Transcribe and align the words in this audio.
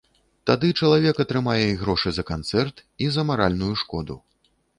Тады 0.49 0.69
чалавек 0.79 1.21
атрымае 1.23 1.61
і 1.73 1.75
грошы 1.81 2.09
за 2.19 2.23
канцэрт, 2.31 2.75
і 3.05 3.11
за 3.19 3.27
маральную 3.29 3.71
шкоду. 3.85 4.19